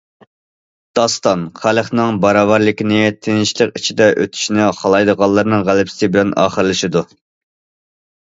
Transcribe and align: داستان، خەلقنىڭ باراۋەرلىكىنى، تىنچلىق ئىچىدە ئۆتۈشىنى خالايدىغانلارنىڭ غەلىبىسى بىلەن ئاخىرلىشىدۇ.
داستان، 0.99 1.41
خەلقنىڭ 1.63 2.15
باراۋەرلىكىنى، 2.23 3.01
تىنچلىق 3.27 3.77
ئىچىدە 3.81 4.07
ئۆتۈشىنى 4.23 4.65
خالايدىغانلارنىڭ 4.79 5.67
غەلىبىسى 5.69 6.09
بىلەن 6.17 6.31
ئاخىرلىشىدۇ. 6.45 7.07